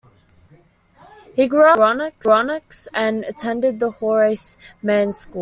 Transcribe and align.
He 1.35 1.47
grew 1.47 1.65
up 1.69 1.79
in 1.91 1.99
the 1.99 2.11
Bronx 2.23 2.87
and 2.91 3.23
attended 3.23 3.79
the 3.79 3.91
Horace 3.91 4.57
Mann 4.81 5.13
School. 5.13 5.39